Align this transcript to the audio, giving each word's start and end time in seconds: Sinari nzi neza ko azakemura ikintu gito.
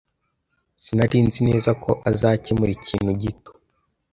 Sinari 0.83 1.17
nzi 1.27 1.39
neza 1.49 1.71
ko 1.83 1.91
azakemura 2.09 2.71
ikintu 2.77 3.11
gito. 3.21 3.51